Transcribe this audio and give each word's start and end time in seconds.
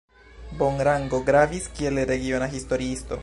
Von 0.61 0.81
Rango 0.87 1.19
gravis 1.27 1.69
kiel 1.79 2.01
regiona 2.13 2.53
historiisto. 2.57 3.19